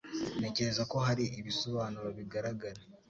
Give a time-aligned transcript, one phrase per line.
[0.39, 2.81] Ntekereza ko hari ibisobanuro bigaragara.